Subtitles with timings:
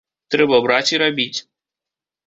[0.35, 1.39] Трэба браць і рабіць.